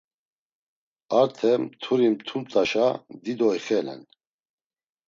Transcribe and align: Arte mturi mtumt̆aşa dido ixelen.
Arte 1.19 1.51
mturi 1.61 2.05
mtumt̆aşa 2.13 2.87
dido 3.23 3.47
ixelen. 3.57 4.01